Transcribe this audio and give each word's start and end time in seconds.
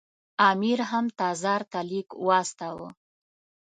امیر 0.49 0.79
هم 0.91 1.05
تزار 1.19 1.61
ته 1.71 1.79
لیک 1.89 2.09
واستاوه. 2.27 2.89